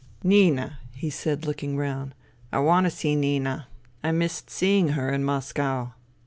"Nina," 0.23 0.79
he 0.95 1.11
said, 1.11 1.45
looking 1.45 1.77
round." 1.77 2.15
I 2.51 2.57
want 2.57 2.85
to 2.85 2.89
see. 2.89 3.15
Nina. 3.15 3.67
I 4.03 4.11
missed 4.11 4.49
seeing 4.49 4.89
her 4.97 5.11
in 5.13 5.23
Moscow." 5.23 5.91